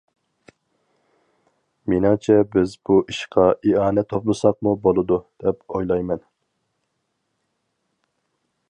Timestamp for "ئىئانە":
3.59-4.05